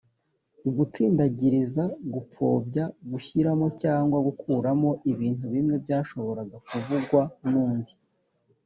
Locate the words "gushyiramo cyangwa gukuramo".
3.11-4.89